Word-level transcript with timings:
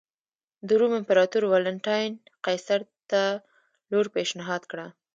د 0.67 0.69
روم 0.79 0.93
امپراتور 0.99 1.43
والنټیناین 1.47 2.13
قیصر 2.45 2.79
ته 3.09 3.21
لور 3.91 4.05
پېشنهاد 4.15 4.61
کړه. 4.71 4.87